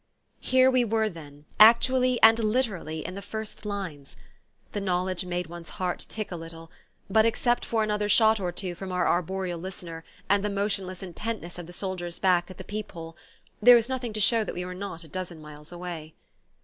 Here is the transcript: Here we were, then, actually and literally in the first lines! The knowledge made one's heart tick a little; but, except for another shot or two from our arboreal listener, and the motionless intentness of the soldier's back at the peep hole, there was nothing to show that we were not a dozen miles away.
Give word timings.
Here 0.39 0.71
we 0.71 0.83
were, 0.83 1.09
then, 1.09 1.45
actually 1.59 2.19
and 2.23 2.39
literally 2.39 3.05
in 3.05 3.13
the 3.13 3.21
first 3.21 3.67
lines! 3.67 4.15
The 4.71 4.81
knowledge 4.81 5.25
made 5.25 5.45
one's 5.45 5.69
heart 5.77 6.07
tick 6.09 6.31
a 6.31 6.35
little; 6.35 6.71
but, 7.07 7.23
except 7.23 7.63
for 7.63 7.83
another 7.83 8.09
shot 8.09 8.39
or 8.39 8.51
two 8.51 8.73
from 8.73 8.91
our 8.91 9.07
arboreal 9.07 9.59
listener, 9.59 10.03
and 10.27 10.43
the 10.43 10.49
motionless 10.49 11.03
intentness 11.03 11.59
of 11.59 11.67
the 11.67 11.71
soldier's 11.73 12.17
back 12.17 12.49
at 12.49 12.57
the 12.57 12.63
peep 12.63 12.93
hole, 12.93 13.15
there 13.61 13.75
was 13.75 13.89
nothing 13.89 14.11
to 14.13 14.19
show 14.19 14.43
that 14.43 14.55
we 14.55 14.65
were 14.65 14.73
not 14.73 15.03
a 15.03 15.07
dozen 15.07 15.39
miles 15.39 15.71
away. 15.71 16.15